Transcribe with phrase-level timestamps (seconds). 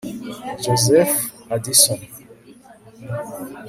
[0.63, 1.13] joseph
[1.53, 1.99] addison